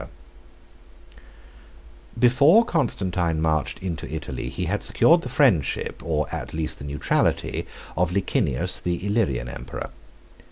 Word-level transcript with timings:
]Before 2.17 2.65
Constantine 2.65 3.39
marched 3.39 3.77
into 3.83 4.11
Italy, 4.11 4.49
he 4.49 4.65
had 4.65 4.81
secured 4.81 5.21
the 5.21 5.29
friendship, 5.29 6.01
or 6.03 6.25
at 6.33 6.55
least 6.55 6.79
the 6.79 6.85
neutrality, 6.85 7.67
of 7.95 8.11
Licinius, 8.11 8.79
the 8.79 9.05
Illyrian 9.05 9.47
emperor. 9.47 9.91